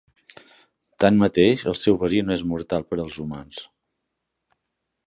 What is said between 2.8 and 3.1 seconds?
per